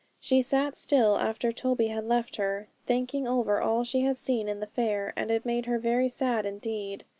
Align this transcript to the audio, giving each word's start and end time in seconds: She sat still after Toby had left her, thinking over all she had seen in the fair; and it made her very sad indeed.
She 0.19 0.41
sat 0.41 0.75
still 0.75 1.19
after 1.19 1.51
Toby 1.51 1.89
had 1.89 2.05
left 2.07 2.37
her, 2.37 2.69
thinking 2.87 3.27
over 3.27 3.61
all 3.61 3.83
she 3.83 4.01
had 4.01 4.17
seen 4.17 4.47
in 4.49 4.59
the 4.59 4.65
fair; 4.65 5.13
and 5.15 5.29
it 5.29 5.45
made 5.45 5.67
her 5.67 5.77
very 5.77 6.09
sad 6.09 6.43
indeed. 6.43 7.03